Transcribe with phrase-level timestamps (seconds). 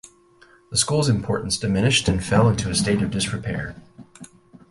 [0.71, 3.75] The school's importance diminished and fell into a state of disrepair.